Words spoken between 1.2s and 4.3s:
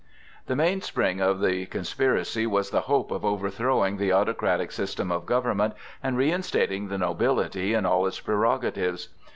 of the conspiracy was the hope of overthrowing the